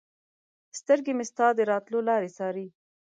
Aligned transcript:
سترګې 0.79 1.11
مې 1.17 1.25
ستا 1.31 1.47
د 1.57 1.59
راتلو 1.71 1.99
لارې 2.09 2.29
څاري 2.37 2.67